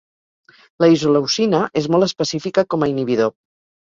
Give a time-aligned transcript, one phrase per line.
[0.83, 3.31] La isoleucina és molt específica com a inhibidor.